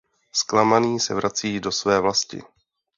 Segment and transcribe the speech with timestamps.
[0.31, 2.43] Zklamaný se vrací do své vlasti.